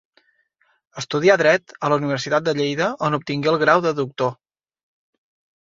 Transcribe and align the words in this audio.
Estudià 1.01 1.35
dret 1.41 1.75
a 1.75 1.91
la 1.93 1.99
Universitat 2.01 2.47
de 2.47 2.55
Lleida 2.61 2.87
on 3.09 3.19
obtingué 3.19 3.55
el 3.55 3.61
grau 3.65 3.85
de 3.89 3.95
doctor. 4.03 4.37